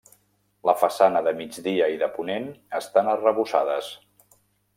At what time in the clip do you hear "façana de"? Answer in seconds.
0.83-1.33